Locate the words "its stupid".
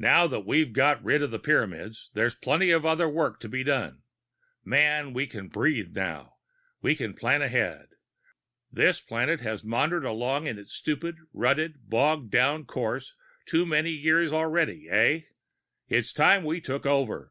10.58-11.18